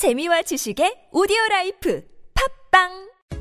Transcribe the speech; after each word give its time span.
재미와 0.00 0.40
지식의 0.40 1.08
오디오 1.12 1.36
라이프 1.50 2.02
팟빵 2.70 2.88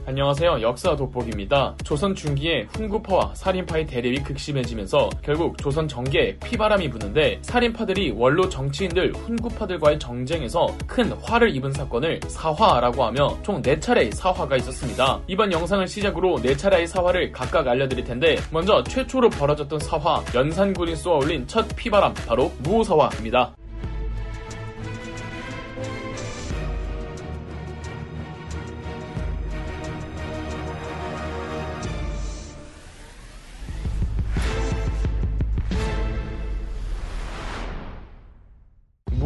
안녕하세요. 0.05 0.61
역사 0.61 0.93
돋보기입니다. 0.93 1.77
조선 1.85 2.13
중기에 2.13 2.67
훈구파와 2.73 3.33
살인파의 3.33 3.87
대립이 3.87 4.23
극심해지면서 4.23 5.09
결국 5.21 5.57
조선 5.57 5.87
정계에 5.87 6.35
피바람이 6.43 6.89
부는데 6.89 7.39
살인파들이 7.43 8.11
원로 8.11 8.49
정치인들 8.49 9.13
훈구파들과의 9.13 9.99
정쟁에서 9.99 10.75
큰 10.85 11.13
화를 11.13 11.55
입은 11.55 11.71
사건을 11.71 12.19
사화라고 12.27 13.05
하며 13.05 13.37
총 13.41 13.61
4차례의 13.61 14.13
사화가 14.13 14.57
있었습니다. 14.57 15.21
이번 15.27 15.53
영상을 15.53 15.87
시작으로 15.87 16.39
4차례의 16.39 16.87
사화를 16.87 17.31
각각 17.31 17.69
알려드릴 17.69 18.03
텐데 18.03 18.35
먼저 18.51 18.83
최초로 18.83 19.29
벌어졌던 19.29 19.79
사화 19.79 20.25
연산군이 20.35 20.97
쏘아올린 20.97 21.47
첫 21.47 21.65
피바람 21.77 22.13
바로 22.27 22.51
무오사화입니다. 22.63 23.55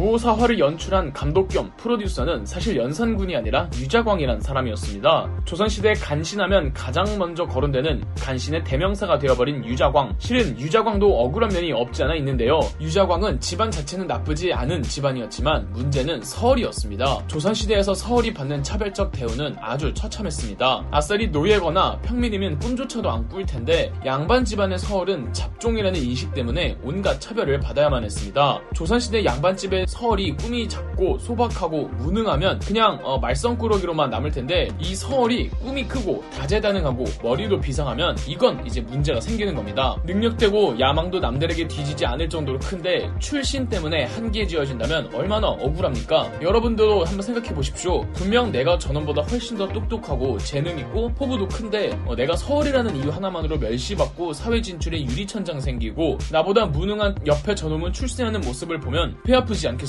무사화를 0.04 0.58
연출한 0.58 1.12
감독 1.12 1.48
겸 1.48 1.72
프로듀서는 1.78 2.44
사실 2.44 2.76
연산군이 2.76 3.34
아니라 3.34 3.68
유자광이란 3.74 4.40
사람이었습니다. 4.40 5.30
조선시대에 5.46 5.94
간신하면 5.94 6.72
가장 6.74 7.18
먼저 7.18 7.46
거론되는 7.46 8.04
간신의 8.20 8.64
대명사가 8.64 9.18
되어버린 9.18 9.64
유자광. 9.64 10.14
실은 10.18 10.58
유자광도 10.60 11.20
억울한 11.20 11.50
면이 11.50 11.72
없지 11.72 12.04
않아 12.04 12.14
있는데요. 12.16 12.60
유자광은 12.80 13.40
집안 13.40 13.70
자체는 13.70 14.06
나쁘지 14.06 14.52
않은 14.52 14.82
집안이었지만 14.82 15.72
문제는 15.72 16.22
서얼이었습니다. 16.22 17.26
조선시대에서 17.26 17.94
서얼이 17.94 18.34
받는 18.34 18.62
차별적 18.62 19.10
대우는 19.12 19.56
아주 19.60 19.94
처참했습니다. 19.94 20.88
아싸리 20.90 21.28
노예거나 21.28 21.98
평민이면 22.02 22.58
꿈조차도 22.58 23.10
안 23.10 23.24
꿀 23.24 23.46
텐데 23.46 23.90
양반 24.04 24.44
집안의 24.44 24.78
서얼은 24.78 25.32
잡종이라는 25.32 25.98
인식 25.98 26.34
때문에 26.34 26.76
온갖 26.82 27.18
차별을 27.18 27.58
받아야만 27.58 28.04
했습니다. 28.04 28.60
조선시대 28.74 29.24
양반집의 29.24 29.86
서얼이 29.94 30.36
꿈이 30.36 30.68
작고 30.68 31.18
소박하고 31.20 31.86
무능하면 31.98 32.58
그냥 32.58 32.98
어, 33.04 33.16
말썽꾸러기로만 33.18 34.10
남을 34.10 34.32
텐데 34.32 34.68
이 34.80 34.92
서얼이 34.92 35.50
꿈이 35.50 35.86
크고 35.86 36.24
다재다능하고 36.36 37.04
머리도 37.22 37.60
비상하면 37.60 38.16
이건 38.26 38.66
이제 38.66 38.80
문제가 38.80 39.20
생기는 39.20 39.54
겁니다. 39.54 39.96
능력되고 40.04 40.80
야망도 40.80 41.20
남들에게 41.20 41.68
뒤지지 41.68 42.06
않을 42.06 42.28
정도로 42.28 42.58
큰데 42.58 43.08
출신 43.20 43.68
때문에 43.68 44.06
한계에 44.06 44.46
지어진다면 44.48 45.14
얼마나 45.14 45.46
억울합니까? 45.46 46.42
여러분들도 46.42 47.04
한번 47.04 47.22
생각해 47.22 47.54
보십시오. 47.54 48.00
분명 48.14 48.50
내가 48.50 48.76
저놈보다 48.76 49.22
훨씬 49.22 49.56
더 49.56 49.68
똑똑하고 49.68 50.38
재능 50.38 50.76
있고 50.80 51.12
포부도 51.14 51.46
큰데 51.46 51.96
어, 52.04 52.16
내가 52.16 52.34
서울이라는 52.34 52.96
이유 52.96 53.10
하나만으로 53.10 53.58
멸시받고 53.58 54.32
사회 54.32 54.60
진출에 54.60 55.04
유리천장 55.04 55.60
생기고 55.60 56.18
나보다 56.32 56.66
무능한 56.66 57.14
옆에 57.26 57.54
저놈은 57.54 57.92
출세하는 57.92 58.40
모습을 58.40 58.80
보면 58.80 59.18
배 59.24 59.36
아프지 59.36 59.68
않겠습니까? 59.68 59.83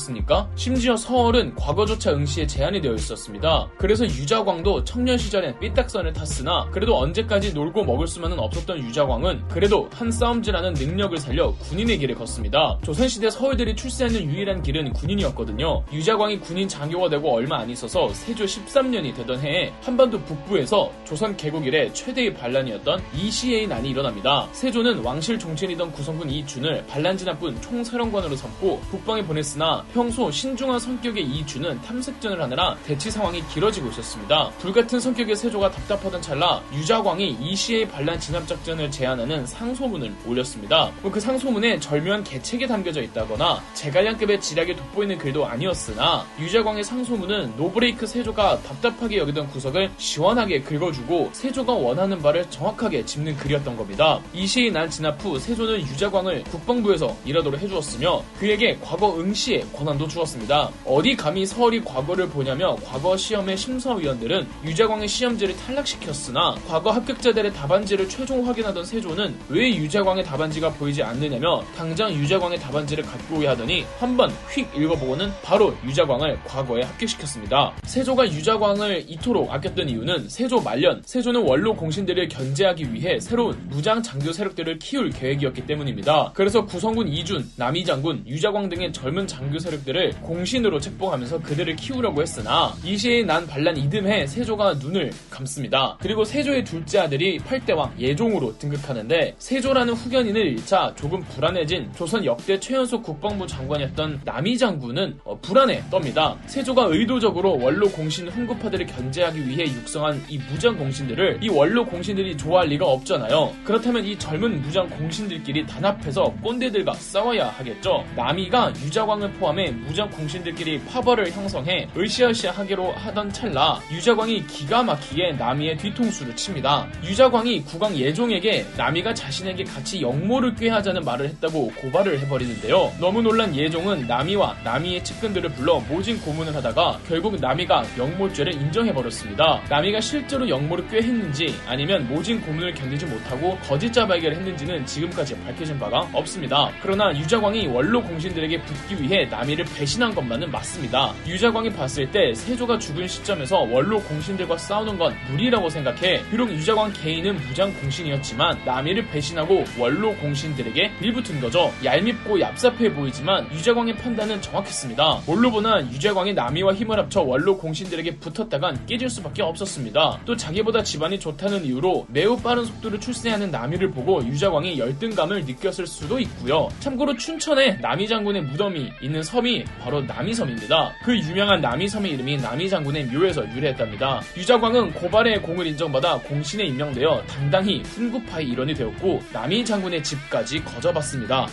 심지어 0.55 0.95
서울은 0.97 1.55
과거조차 1.55 2.11
응시에 2.11 2.47
제한이 2.47 2.81
되어 2.81 2.93
있었습니다. 2.93 3.69
그래서 3.77 4.05
유자광도 4.05 4.83
청년 4.83 5.17
시절엔 5.17 5.59
삐딱선을 5.59 6.13
탔으나 6.13 6.67
그래도 6.71 6.97
언제까지 6.97 7.53
놀고 7.53 7.83
먹을 7.83 8.07
수만은 8.07 8.39
없었던 8.39 8.79
유자광은 8.79 9.47
그래도 9.47 9.89
한 9.93 10.11
싸움질하는 10.11 10.73
능력을 10.73 11.17
살려 11.17 11.53
군인의 11.55 11.99
길을 11.99 12.15
걷습니다. 12.15 12.77
조선시대 12.83 13.29
서울들이 13.29 13.75
출세하는 13.75 14.23
유일한 14.25 14.61
길은 14.61 14.93
군인이었거든요. 14.93 15.83
유자광이 15.91 16.39
군인 16.39 16.67
장교가 16.67 17.09
되고 17.09 17.33
얼마 17.33 17.59
안 17.59 17.69
있어서 17.69 18.09
세조 18.09 18.45
13년이 18.45 19.15
되던 19.15 19.39
해에 19.39 19.71
한반도 19.81 20.19
북부에서 20.21 20.91
조선 21.03 21.37
개국 21.37 21.65
이래 21.65 21.91
최대의 21.93 22.33
반란이었던 22.33 23.01
이시애의 23.15 23.67
난이 23.67 23.89
일어납니다. 23.89 24.47
세조는 24.51 25.03
왕실 25.03 25.39
종친이던 25.39 25.91
구성군 25.91 26.29
이준을 26.29 26.85
반란진압군 26.87 27.61
총사령관으로 27.61 28.35
삼고 28.35 28.81
북방에 28.89 29.23
보냈으나 29.23 29.84
평소 29.93 30.29
신중한 30.29 30.79
성격의 30.79 31.23
이준은 31.23 31.81
탐색전을 31.81 32.41
하느라 32.41 32.75
대치 32.85 33.09
상황이 33.09 33.41
길어지고 33.47 33.89
있었습니다. 33.89 34.49
불같은 34.59 34.99
성격의 34.99 35.35
세조가 35.35 35.71
답답하던 35.71 36.21
찰나 36.21 36.61
유자광이 36.73 37.37
이시애의 37.39 37.89
반란 37.89 38.19
진압 38.19 38.47
작전을 38.47 38.91
제안하는 38.91 39.45
상소문을 39.45 40.13
올렸습니다. 40.27 40.91
그 41.01 41.19
상소문에 41.19 41.79
절묘한 41.79 42.23
계책이 42.23 42.67
담겨져 42.67 43.01
있다거나 43.01 43.61
제갈량급의 43.73 44.41
지략이 44.41 44.75
돋보이는 44.75 45.17
글도 45.17 45.45
아니었으나 45.45 46.25
유자광의 46.39 46.83
상소문은 46.83 47.55
no 47.55 47.70
brake 47.70 48.05
세조가 48.05 48.61
답답하게 48.63 49.17
여기던 49.17 49.47
구석을 49.47 49.91
시원하게 49.97 50.61
긁어주고 50.61 51.29
세조가 51.31 51.73
원하는 51.73 52.21
바를 52.21 52.49
정확하게 52.49 53.05
짚는 53.05 53.37
글이었던 53.37 53.77
겁니다. 53.77 54.19
이시애의 54.33 54.71
난 54.71 54.89
진압 54.89 55.23
후 55.23 55.39
세조는 55.39 55.79
유자광을 55.81 56.43
국방부에서 56.45 57.15
일하도록 57.25 57.61
해주었으며 57.61 58.23
그에게 58.39 58.77
과거 58.81 59.17
응시에 59.17 59.65
권한도 59.75 60.07
주었습니다. 60.07 60.69
어디 60.85 61.15
감히 61.15 61.45
서울이 61.45 61.83
과거를 61.83 62.29
보냐며 62.29 62.75
과거 62.83 63.15
시험의 63.17 63.57
심사위원들은 63.57 64.47
유자광의 64.63 65.07
시험지를 65.07 65.55
탈락시켰으나 65.57 66.55
과거 66.67 66.91
합격자들의 66.91 67.53
답안지를 67.53 68.09
최종 68.09 68.47
확인하던 68.47 68.83
세조는 68.85 69.35
왜 69.49 69.75
유자광의 69.75 70.23
답안지가 70.23 70.71
보이지 70.73 71.03
않느냐며 71.03 71.63
당장 71.75 72.11
유자광의 72.13 72.59
답안지를 72.59 73.03
갖고 73.03 73.35
오게 73.35 73.47
하더니 73.47 73.85
한 73.99 74.15
번 74.15 74.31
휙 74.53 74.65
읽어보고는 74.75 75.29
바로 75.43 75.75
유자광을 75.85 76.39
과거에 76.45 76.81
합격시켰습니다. 76.83 77.73
세조가 77.83 78.31
유자광을 78.31 79.03
이토록 79.07 79.51
아꼈던 79.51 79.89
이유는 79.89 80.29
세조 80.29 80.61
말년 80.61 81.01
세조는 81.05 81.41
원로 81.43 81.75
공신들을 81.75 82.29
견제하기 82.29 82.93
위해 82.93 83.19
새로운 83.19 83.57
무장 83.69 84.01
장교 84.01 84.31
세력들을 84.31 84.79
키울 84.79 85.09
계획이었기 85.09 85.65
때문입니다. 85.65 86.31
그래서 86.33 86.65
구성군 86.65 87.09
이준, 87.09 87.49
남이장군, 87.57 88.23
유자광 88.27 88.69
등의 88.69 88.93
젊은 88.93 89.27
장교 89.27 89.59
세력들을 89.65 90.13
공신으로 90.21 90.79
책봉하면서 90.79 91.41
그들을 91.41 91.75
키우려고 91.75 92.21
했으나 92.21 92.73
이 92.83 92.97
시에 92.97 93.23
난 93.23 93.47
반란 93.47 93.75
이듬해 93.75 94.27
세조가 94.27 94.75
눈을 94.75 95.11
감습니다. 95.29 95.97
그리고 96.01 96.23
세조의 96.23 96.63
둘째 96.63 96.99
아들이 96.99 97.39
팔대왕 97.39 97.95
예종으로 97.99 98.57
등극하는데 98.57 99.35
세조라는 99.37 99.93
후견인을 99.93 100.45
잃자 100.45 100.93
조금 100.95 101.21
불안해진 101.21 101.91
조선 101.95 102.23
역대 102.25 102.59
최연소 102.59 103.01
국방부 103.01 103.47
장관이었던 103.47 104.21
남이 104.23 104.57
장군은 104.57 105.19
어, 105.23 105.37
불안에 105.41 105.83
떱니다. 105.89 106.37
세조가 106.45 106.85
의도적으로 106.89 107.57
원로 107.59 107.89
공신 107.89 108.27
훈구파들을 108.27 108.85
견제하기 108.85 109.47
위해 109.47 109.63
육성한 109.65 110.25
이 110.29 110.37
무장 110.49 110.77
공신들을 110.77 111.39
이 111.41 111.49
원로 111.49 111.85
공신들이 111.85 112.37
좋아할 112.37 112.67
리가 112.67 112.85
없잖아요. 112.85 113.53
그렇다면 113.63 114.05
이 114.05 114.17
젊은 114.17 114.61
무장 114.61 114.89
공신들끼리 114.89 115.65
단합해서 115.65 116.25
꼰대들과 116.43 116.93
싸워야 116.93 117.49
하겠죠. 117.49 118.05
남이가 118.15 118.73
유자광을 118.83 119.31
포함 119.33 119.54
해 119.57 119.71
무장 119.71 120.09
공신들끼리 120.09 120.83
파벌을 120.85 121.31
형성해 121.31 121.87
으쌰으쌰하기로 121.95 122.91
하던 122.91 123.31
찰나 123.31 123.79
유자광이 123.91 124.45
기가 124.47 124.83
막히게 124.83 125.33
남이의 125.33 125.77
뒤통수를 125.77 126.35
칩니다. 126.35 126.87
유자광이 127.03 127.61
국왕 127.63 127.95
예종에게 127.95 128.65
남이가 128.75 129.13
자신에게 129.13 129.63
같이 129.63 130.01
역모를 130.01 130.55
꾀하자는 130.55 131.03
말을 131.05 131.29
했다고 131.29 131.67
고발을 131.77 132.19
해버리는데요. 132.19 132.91
너무 132.99 133.21
놀란 133.21 133.55
예종은 133.55 134.07
남이와 134.07 134.57
남이의 134.65 135.03
측근들을 135.03 135.51
불러 135.51 135.79
모진 135.89 136.19
고문을 136.19 136.53
하다가 136.55 136.99
결국 137.07 137.39
남이가 137.39 137.85
역모죄를 137.97 138.53
인정해버렸습니다. 138.53 139.61
남이가 139.69 140.01
실제로 140.01 140.49
역모를 140.49 140.87
꾀했는지 140.89 141.55
아니면 141.65 142.07
모진 142.09 142.41
고문을 142.41 142.73
견디지 142.73 143.05
못하고 143.05 143.57
거짓자 143.59 144.05
발견을 144.05 144.35
했는지는 144.37 144.85
지금까지 144.85 145.39
밝혀진 145.43 145.79
바가 145.79 146.09
없습니다. 146.13 146.71
그러나 146.81 147.17
유자광이 147.17 147.67
원로 147.67 148.01
공신들에게 148.03 148.61
붙기 148.63 149.01
위해 149.01 149.29
남 149.29 149.44
이를 149.49 149.65
배신한 149.65 150.15
것만은 150.15 150.51
맞습니다. 150.51 151.13
유자광이 151.27 151.71
봤을 151.73 152.09
때 152.11 152.33
세조가 152.33 152.79
죽은 152.79 153.07
시점에서 153.07 153.59
원로 153.59 154.01
공신들과 154.01 154.57
싸우는 154.57 154.97
건 154.97 155.15
무리라고 155.29 155.69
생각해 155.69 156.23
비록 156.29 156.49
유자광 156.51 156.93
개인은 156.93 157.35
무장 157.47 157.73
공신이었지만 157.81 158.65
남이를 158.65 159.07
배신하고 159.07 159.65
원로 159.77 160.15
공신들에게 160.15 160.91
밀붙은 161.01 161.41
거죠. 161.41 161.71
얄밉고 161.83 162.37
얍삽해 162.37 162.95
보이지만 162.95 163.51
유자광의 163.53 163.97
판단은 163.97 164.41
정확했습니다. 164.41 165.21
뭘로 165.25 165.51
보나 165.51 165.81
유자광이 165.91 166.33
남이와 166.33 166.73
힘을 166.73 166.99
합쳐 166.99 167.21
원로 167.21 167.57
공신들에게 167.57 168.17
붙었다간 168.17 168.85
깨질 168.85 169.09
수밖에 169.09 169.41
없었습니다. 169.41 170.21
또 170.25 170.35
자기보다 170.35 170.83
집안이 170.83 171.19
좋다는 171.19 171.65
이유로 171.65 172.07
매우 172.09 172.37
빠른 172.37 172.65
속도로 172.65 172.99
출세하는 172.99 173.51
남이를 173.51 173.91
보고 173.91 174.23
유자광이 174.25 174.79
열등감을 174.79 175.45
느꼈을 175.45 175.87
수도 175.87 176.19
있고요. 176.19 176.69
참고로 176.79 177.17
춘천에 177.17 177.77
남이 177.81 178.07
장군의 178.07 178.43
무덤이 178.43 178.91
있는 179.01 179.23
섬이 179.35 179.65
바로 179.81 180.01
남이섬입니다. 180.01 180.93
그 181.03 181.17
유명한 181.17 181.59
남이섬의 181.59 182.13
이름이 182.13 182.37
남이 182.37 182.69
장군의 182.69 183.07
묘에서 183.07 183.45
유래했답니다. 183.53 184.21
유자광은 184.37 184.93
고발의 184.93 185.41
공을 185.41 185.67
인정받아 185.67 186.19
공신에 186.19 186.63
임명되어 186.63 187.23
당당히 187.27 187.83
훈구파의 187.83 188.47
일원이 188.47 188.73
되었고 188.73 189.21
남이 189.33 189.65
장군의 189.65 190.03
집까지 190.03 190.63
거저봤습니다. 190.63 191.49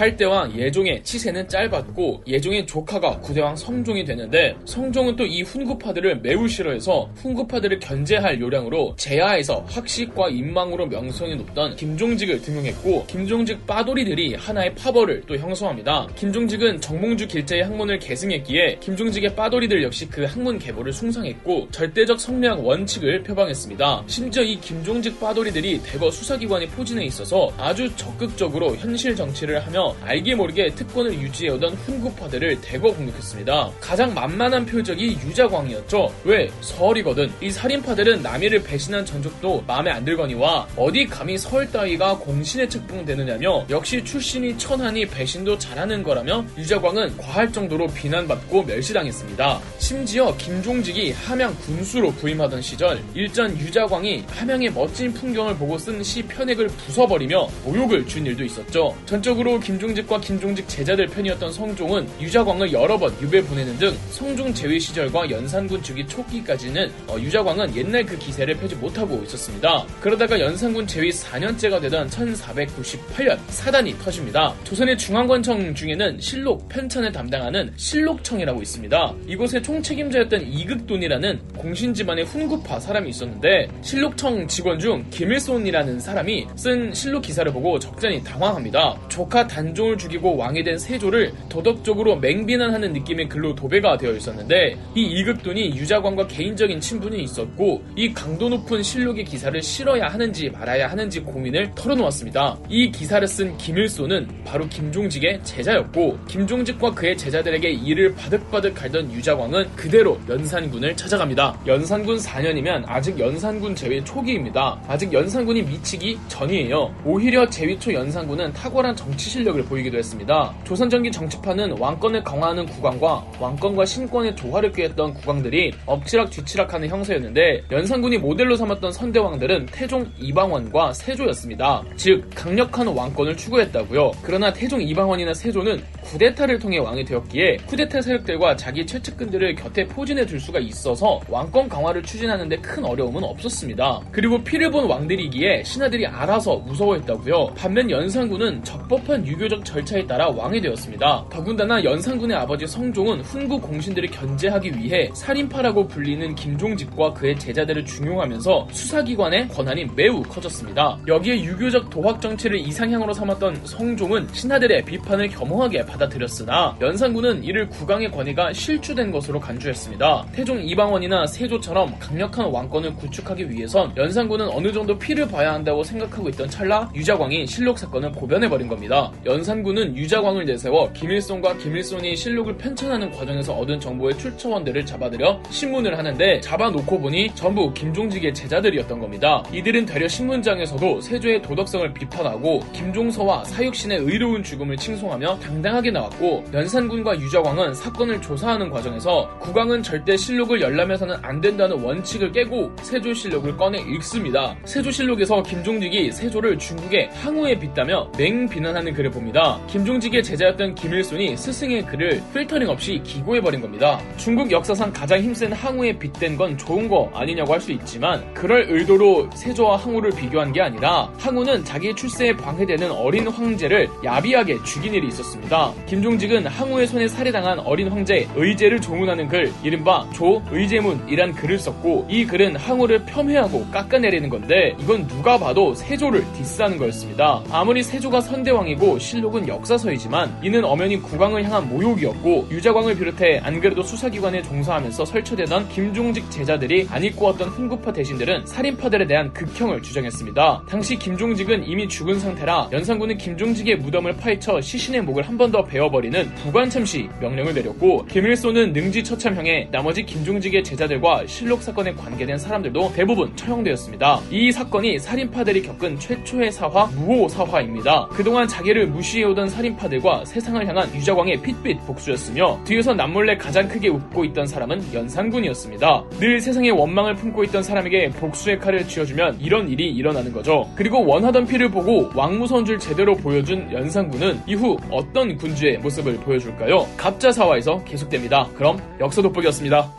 8대왕 0.00 0.56
예종의 0.56 1.02
치세는 1.04 1.48
짧았고 1.48 2.22
예종의 2.26 2.66
조카가 2.66 3.20
9대왕 3.22 3.56
성종이 3.56 4.04
되는데 4.04 4.56
성종은 4.64 5.16
또 5.16 5.30
이 5.30 5.42
훈구파들을 5.42 6.22
매우 6.22 6.48
싫어해서 6.48 7.08
훈구파들을 7.14 7.78
견제할 7.78 8.40
요량으로 8.40 8.94
제하에서 8.96 9.64
학식과 9.68 10.28
인망으로 10.30 10.86
명성이 10.86 11.36
높던 11.36 11.76
김종직을 11.76 12.42
등용했고 12.42 13.06
김종직 13.06 13.64
빠돌이들이 13.64 14.34
하나의 14.34 14.74
파벌을 14.74 15.22
또 15.28 15.36
형성합니다. 15.36 16.08
김종직은 16.16 16.80
정몽주 16.80 17.28
길자의 17.28 17.62
학문을 17.62 18.00
계승했기에 18.00 18.78
김종직의 18.80 19.36
빠돌이들 19.36 19.84
역시 19.84 20.08
그 20.08 20.24
학문 20.24 20.58
계보를 20.58 20.92
숭상했고 20.92 21.68
절대적 21.70 22.18
성리학 22.18 22.64
원칙을 22.64 23.22
표방했습니다. 23.22 24.04
심지어 24.08 24.42
이 24.42 24.58
김종직 24.60 25.20
빠돌이들이 25.20 25.80
대거 25.84 26.10
수사기관의 26.10 26.68
포진에 26.68 27.04
있어서 27.04 27.52
아주 27.56 27.94
적극적으로 27.94 28.74
현실 28.74 29.14
정치를 29.14 29.64
하며 29.64 29.89
알게 30.02 30.34
모르게 30.34 30.70
특권을 30.74 31.14
유지해오던 31.14 31.74
훈구파들을 31.74 32.60
대거 32.60 32.92
공격했습니다. 32.92 33.70
가장 33.80 34.12
만만한 34.12 34.66
표적이 34.66 35.18
유자광이었죠. 35.24 36.12
왜? 36.24 36.50
서울이거든. 36.60 37.30
이 37.40 37.50
살인파들은 37.50 38.22
남이를 38.22 38.62
배신한 38.64 39.06
전적도 39.06 39.62
마음에 39.66 39.90
안 39.90 40.04
들거니와 40.04 40.66
어디 40.76 41.06
감히 41.06 41.38
서울 41.38 41.70
따위가 41.70 42.18
공신에 42.18 42.68
책봉되느냐며 42.68 43.66
역시 43.70 44.02
출신이 44.04 44.58
천하니 44.58 45.06
배신도 45.06 45.58
잘하는 45.58 46.02
거라며 46.02 46.44
유자광은 46.58 47.16
과할 47.18 47.52
정도로 47.52 47.86
비난받고 47.86 48.64
멸시당했습니다. 48.64 49.60
심지어 49.78 50.36
김종직이 50.36 51.12
함양 51.12 51.54
군수로 51.60 52.10
부임하던 52.12 52.62
시절 52.62 53.00
일전 53.14 53.56
유자광이 53.56 54.24
함양의 54.28 54.72
멋진 54.72 55.12
풍경을 55.14 55.56
보고 55.56 55.78
쓴 55.78 56.00
시 56.02 56.22
편액을 56.22 56.68
부숴버리며 56.68 57.48
모욕을 57.64 58.06
준 58.06 58.24
일도 58.24 58.44
있었죠. 58.44 58.96
전적으로 59.06 59.60
김 59.60 59.78
종직과 59.80 60.20
김종직 60.20 60.68
제자들 60.68 61.06
편이었던 61.06 61.52
성종은 61.52 62.06
유자광을 62.20 62.72
여러 62.72 62.98
번 62.98 63.12
유배 63.20 63.42
보내는 63.42 63.78
등 63.78 63.96
성종 64.10 64.52
제위 64.54 64.78
시절과 64.78 65.30
연산군 65.30 65.82
주기 65.82 66.06
초기까지는 66.06 66.92
어, 67.08 67.16
유자광은 67.18 67.74
옛날 67.74 68.04
그 68.04 68.16
기세를 68.18 68.56
펴지 68.58 68.76
못하고 68.76 69.22
있었습니다. 69.24 69.86
그러다가 70.00 70.38
연산군 70.38 70.86
제위 70.86 71.10
4년째가 71.10 71.80
되던 71.80 72.08
1498년 72.10 73.38
사단이 73.48 73.98
터집니다. 73.98 74.54
조선의 74.64 74.98
중앙관청 74.98 75.74
중에는 75.74 76.20
실록 76.20 76.68
편찬을 76.68 77.10
담당하는 77.10 77.72
실록청이라고 77.76 78.60
있습니다. 78.60 79.14
이곳의 79.26 79.62
총책임자였던 79.62 80.52
이극돈이라는 80.52 81.40
공신 81.56 81.94
집안의 81.94 82.24
훈구파 82.26 82.78
사람이 82.80 83.08
있었는데 83.08 83.68
실록청 83.82 84.46
직원 84.46 84.78
중 84.78 85.04
김일손이라는 85.10 86.00
사람이 86.00 86.46
쓴 86.56 86.92
실록 86.92 87.22
기사를 87.22 87.50
보고 87.52 87.78
적잖이 87.78 88.22
당황합니다. 88.22 88.98
조카 89.08 89.46
단 89.46 89.59
종을 89.74 89.98
죽이고 89.98 90.36
왕이 90.36 90.64
된 90.64 90.78
세조를 90.78 91.32
도덕적으로 91.48 92.16
맹비난하는 92.16 92.92
느낌의 92.92 93.28
글로 93.28 93.54
도배가 93.54 93.98
되어 93.98 94.12
있었는데 94.12 94.76
이 94.94 95.02
이극돈이 95.02 95.76
유자광과 95.76 96.26
개인적인 96.26 96.80
친분이 96.80 97.22
있었고 97.22 97.82
이 97.96 98.12
강도 98.12 98.48
높은 98.48 98.82
실록의 98.82 99.24
기사를 99.24 99.60
실어야 99.62 100.08
하는지 100.08 100.50
말아야 100.50 100.90
하는지 100.90 101.20
고민을 101.20 101.72
털어놓았습니다. 101.74 102.58
이 102.68 102.90
기사를 102.90 103.26
쓴 103.28 103.56
김일소는 103.56 104.28
바로 104.44 104.66
김종직의 104.68 105.44
제자였고 105.44 106.18
김종직과 106.26 106.94
그의 106.94 107.16
제자들에게 107.16 107.70
이를 107.70 108.14
바득바득 108.14 108.74
갈던 108.74 109.12
유자광은 109.12 109.76
그대로 109.76 110.18
연산군을 110.28 110.96
찾아갑니다. 110.96 111.60
연산군 111.66 112.16
4년이면 112.16 112.84
아직 112.86 113.18
연산군 113.18 113.74
제위 113.74 114.04
초기입니다. 114.04 114.80
아직 114.88 115.12
연산군이 115.12 115.62
미치기 115.62 116.18
전이에요. 116.28 116.94
오히려 117.04 117.48
제위 117.48 117.78
초 117.78 117.92
연산군은 117.92 118.52
탁월한 118.52 118.96
정치 118.96 119.30
실력 119.30 119.49
을 119.56 119.64
보이기도 119.64 119.98
했습니다. 119.98 120.54
조선전기 120.64 121.10
정치파는 121.10 121.78
왕권을 121.78 122.22
강화하는 122.22 122.66
국왕과 122.66 123.24
왕권과 123.40 123.84
신권의 123.84 124.36
조화를 124.36 124.72
꾀했던 124.72 125.14
국왕들이 125.14 125.72
엎치락 125.86 126.30
뒤치락하는 126.30 126.88
형세였는데 126.88 127.64
연산군이 127.70 128.18
모델로 128.18 128.56
삼았던 128.56 128.92
선대왕들은 128.92 129.66
태종 129.66 130.06
이방원과 130.18 130.92
세조였습니다. 130.92 131.82
즉 131.96 132.28
강력한 132.34 132.86
왕권을 132.86 133.36
추구했다고요. 133.36 134.12
그러나 134.22 134.52
태종 134.52 134.80
이방원이나 134.82 135.34
세조는 135.34 135.82
쿠데타를 136.10 136.58
통해 136.58 136.78
왕이 136.78 137.04
되었기에 137.04 137.58
쿠데타 137.68 138.02
세력들과 138.02 138.56
자기 138.56 138.84
최측근들을 138.84 139.54
곁에 139.54 139.86
포진해 139.86 140.26
둘 140.26 140.40
수가 140.40 140.58
있어서 140.58 141.20
왕권 141.28 141.68
강화를 141.68 142.02
추진하는데 142.02 142.56
큰 142.56 142.84
어려움은 142.84 143.22
없었습니다. 143.22 144.00
그리고 144.10 144.42
피를 144.42 144.70
본 144.72 144.86
왕들이기에 144.86 145.62
신하들이 145.62 146.06
알아서 146.06 146.56
무서워했다고요. 146.56 147.54
반면 147.56 147.88
연산군은 147.90 148.64
적법한 148.64 149.24
유교적 149.24 149.64
절차에 149.64 150.06
따라 150.06 150.28
왕이 150.28 150.60
되었습니다. 150.60 151.26
더군다나 151.30 151.84
연산군의 151.84 152.36
아버지 152.36 152.66
성종은 152.66 153.20
훈구 153.20 153.60
공신들을 153.60 154.10
견제하기 154.10 154.76
위해 154.78 155.10
살인파라고 155.14 155.86
불리는 155.86 156.34
김종직과 156.34 157.12
그의 157.12 157.38
제자들을 157.38 157.84
중용하면서 157.84 158.68
수사기관의 158.72 159.48
권한이 159.48 159.86
매우 159.94 160.22
커졌습니다. 160.22 160.98
여기에 161.06 161.44
유교적 161.44 161.88
도학 161.88 162.20
정치를 162.20 162.58
이상향으로 162.58 163.12
삼았던 163.12 163.60
성종은 163.64 164.28
신하들의 164.32 164.84
비판을 164.84 165.28
겸허하게 165.28 165.86
받 165.86 165.99
아들였으나 166.02 166.76
연산군은 166.80 167.44
이를 167.44 167.68
국왕의 167.68 168.10
권위가 168.10 168.52
실추된 168.52 169.10
것으로 169.10 169.40
간주했습니다. 169.40 170.26
태종 170.32 170.62
이방원이나 170.62 171.26
세조처럼 171.26 171.98
강력한 171.98 172.46
왕권을 172.46 172.94
구축하기 172.96 173.50
위해선 173.50 173.92
연산군은 173.96 174.48
어느 174.48 174.72
정도 174.72 174.98
피를 174.98 175.26
봐야 175.26 175.54
한다고 175.54 175.82
생각하고 175.82 176.28
있던 176.28 176.48
찰나 176.48 176.90
유자광이 176.94 177.46
실록 177.46 177.78
사건을 177.78 178.12
고변해버린 178.12 178.68
겁니다. 178.68 179.10
연산군은 179.24 179.96
유자광을 179.96 180.44
내세워 180.44 180.92
김일손과 180.92 181.56
김일손이 181.56 182.16
실록을 182.16 182.56
편찬하는 182.56 183.10
과정에서 183.10 183.54
얻은 183.54 183.80
정보의 183.80 184.18
출처원들을 184.18 184.84
잡아들여 184.86 185.42
신문을 185.50 185.96
하는데 185.96 186.40
잡아놓고 186.40 187.00
보니 187.00 187.34
전부 187.34 187.72
김종직의 187.72 188.34
제자들이었던 188.34 188.98
겁니다. 189.00 189.42
이들은 189.52 189.86
되려 189.86 190.06
신문장에서도 190.06 191.00
세조의 191.00 191.42
도덕성을 191.42 191.92
비판하고 191.94 192.60
김종서와 192.72 193.44
사육신의 193.44 193.98
의로운 193.98 194.42
죽음을 194.42 194.76
칭송하며 194.76 195.38
당당하게 195.40 195.79
나왔고 195.88 196.44
연산군과 196.52 197.18
유자광은 197.18 197.72
사건을 197.72 198.20
조사하는 198.20 198.68
과정에서 198.68 199.30
국왕은 199.38 199.82
절대 199.82 200.16
실록을 200.16 200.60
열람해서는 200.60 201.16
안 201.22 201.40
된다는 201.40 201.80
원칙을 201.82 202.32
깨고 202.32 202.72
세조 202.82 203.14
실록을 203.14 203.56
꺼내 203.56 203.78
읽습니다. 203.78 204.54
세조 204.64 204.90
실록에서 204.90 205.42
김종직이 205.42 206.12
세조를 206.12 206.58
중국의 206.58 207.08
항우에 207.14 207.58
빗다며 207.58 208.12
맹 208.18 208.46
비난하는 208.48 208.92
글을 208.92 209.10
봅니다. 209.10 209.58
김종직의 209.68 210.22
제자였던 210.22 210.74
김일손이 210.74 211.36
스승의 211.36 211.86
글을 211.86 212.22
필터링 212.34 212.68
없이 212.68 213.00
기고해버린 213.02 213.62
겁니다. 213.62 213.98
중국 214.18 214.50
역사상 214.50 214.92
가장 214.92 215.20
힘센 215.20 215.52
항우에 215.52 215.98
빗댄 215.98 216.36
건 216.36 216.58
좋은 216.58 216.88
거 216.88 217.10
아니냐고 217.14 217.54
할 217.54 217.60
수 217.60 217.72
있지만 217.72 218.32
그럴 218.34 218.66
의도로 218.68 219.28
세조와 219.34 219.76
항우를 219.76 220.10
비교한 220.12 220.52
게 220.52 220.62
아니라 220.62 221.12
항우는 221.18 221.64
자기 221.64 221.94
출세에 221.94 222.34
방해되는 222.36 222.90
어린 222.90 223.28
황제를 223.28 223.88
야비하게 224.02 224.62
죽인 224.64 224.94
일이 224.94 225.08
있었습니다. 225.08 225.69
김종직은 225.86 226.46
항우의 226.46 226.86
손에 226.86 227.08
살해당한 227.08 227.58
어린 227.58 227.88
황제 227.88 228.26
의제를 228.34 228.80
조문하는 228.80 229.28
글 229.28 229.52
이른바 229.62 230.08
조의제문이란 230.14 231.32
글을 231.34 231.58
썼고 231.58 232.06
이 232.08 232.24
글은 232.24 232.56
항우를 232.56 233.04
폄훼하고 233.04 233.66
깎아내리는 233.70 234.28
건데 234.30 234.74
이건 234.78 235.06
누가 235.08 235.36
봐도 235.38 235.74
세조를 235.74 236.24
디스하는 236.34 236.78
거였습니다. 236.78 237.42
아무리 237.50 237.82
세조가 237.82 238.20
선대왕이고 238.20 238.98
실록은 238.98 239.48
역사서이지만 239.48 240.38
이는 240.42 240.64
엄연히 240.64 240.96
국왕을 241.02 241.44
향한 241.44 241.68
모욕이었고 241.68 242.48
유자광을 242.50 242.96
비롯해 242.96 243.40
안 243.42 243.60
그래도 243.60 243.82
수사기관에 243.82 244.42
종사하면서 244.42 245.04
설쳐대던 245.04 245.68
김종직 245.68 246.30
제자들이 246.30 246.86
아니꼬왔던 246.90 247.48
훈구파 247.48 247.92
대신들은 247.92 248.46
살인파들에 248.46 249.06
대한 249.06 249.32
극형을 249.32 249.82
주장했습니다. 249.82 250.62
당시 250.68 250.96
김종직은 250.96 251.64
이미 251.66 251.88
죽은 251.88 252.18
상태라 252.18 252.68
연산군은 252.72 253.18
김종직의 253.18 253.76
무덤을 253.76 254.16
파헤쳐 254.16 254.60
시신의 254.60 255.02
목을 255.02 255.28
한 255.28 255.36
번 255.36 255.50
더 255.50 255.59
베어버리는 255.64 256.34
부관 256.36 256.70
참시 256.70 257.08
명령을 257.20 257.54
내렸고 257.54 258.04
김일소는 258.06 258.72
능지 258.72 259.04
처참형에 259.04 259.68
나머지 259.70 260.04
김종직의 260.04 260.64
제자들과 260.64 261.26
실록 261.26 261.62
사건에 261.62 261.92
관계된 261.92 262.38
사람들도 262.38 262.92
대부분 262.94 263.34
처형되었습니다. 263.36 264.20
이 264.30 264.52
사건이 264.52 264.98
살인파들이 264.98 265.62
겪은 265.62 265.98
최초의 265.98 266.52
사화 266.52 266.86
무호 266.86 267.28
사화입니다. 267.28 268.08
그동안 268.08 268.46
자기를 268.48 268.88
무시해오던 268.88 269.48
살인파들과 269.48 270.24
세상을 270.24 270.66
향한 270.66 270.94
유자광의 270.94 271.42
핏빛 271.42 271.86
복수였으며 271.86 272.60
뒤에서 272.64 272.94
남몰래 272.94 273.36
가장 273.36 273.68
크게 273.68 273.88
웃고 273.88 274.24
있던 274.26 274.46
사람은 274.46 274.94
연산군이었습니다. 274.94 276.04
늘 276.18 276.40
세상에 276.40 276.70
원망을 276.70 277.14
품고 277.14 277.44
있던 277.44 277.62
사람에게 277.62 278.10
복수의 278.10 278.58
칼을 278.58 278.86
쥐어주면 278.86 279.38
이런 279.40 279.68
일이 279.68 279.90
일어나는 279.90 280.32
거죠. 280.32 280.68
그리고 280.74 281.04
원하던 281.04 281.46
피를 281.46 281.70
보고 281.70 282.10
왕무선 282.14 282.64
줄 282.64 282.78
제대로 282.78 283.14
보여준 283.14 283.70
연산군은 283.72 284.40
이후 284.46 284.76
어떤 284.90 285.36
군주의 285.50 285.78
모습을 285.78 286.16
보여줄까요? 286.18 286.86
갑자사화에서 286.96 287.82
계속됩니다. 287.84 288.48
그럼 288.56 288.80
역사 289.00 289.20
돋보기였습니다. 289.20 289.90